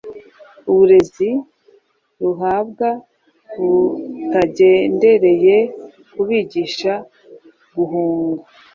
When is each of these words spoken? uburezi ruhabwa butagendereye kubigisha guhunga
uburezi 0.69 1.29
ruhabwa 2.21 2.89
butagendereye 3.57 5.57
kubigisha 6.13 6.93
guhunga 7.75 8.45